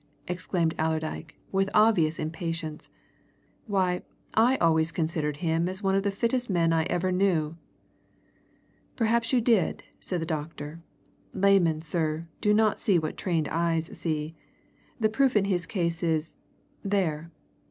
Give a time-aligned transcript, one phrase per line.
[0.27, 2.89] exclaimed Allerdyke, with obvious impatience.
[3.67, 4.01] "Why,
[4.33, 7.55] I always considered him as one of the fittest men I ever knew!"
[8.95, 10.81] "Perhaps you did," said the doctor.
[11.35, 14.33] "Laymen, sir, do not see what a trained eye sees.
[14.99, 16.39] The proof in his case is
[16.81, 17.29] there!"